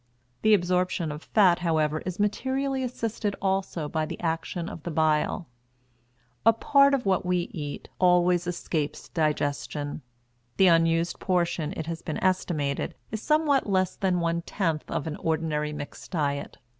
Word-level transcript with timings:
The 0.41 0.55
absorption 0.55 1.11
of 1.11 1.21
fat, 1.25 1.59
however, 1.59 1.99
is 2.07 2.19
materially 2.19 2.81
assisted 2.81 3.35
also 3.39 3.87
by 3.87 4.07
the 4.07 4.19
action 4.19 4.67
of 4.67 4.81
the 4.81 4.89
bile. 4.89 5.45
A 6.43 6.53
part 6.53 6.95
of 6.95 7.05
what 7.05 7.23
we 7.23 7.41
eat 7.53 7.87
always 7.99 8.47
escapes 8.47 9.09
digestion; 9.09 10.01
the 10.57 10.65
unused 10.65 11.19
portion, 11.19 11.71
it 11.77 11.85
has 11.85 12.01
been 12.01 12.17
estimated, 12.23 12.95
is 13.11 13.21
somewhat 13.21 13.69
less 13.69 13.95
than 13.95 14.19
one 14.19 14.41
tenth 14.41 14.89
of 14.89 15.05
an 15.05 15.17
ordinary 15.17 15.71
mixed 15.71 16.09
diet. 16.09 16.57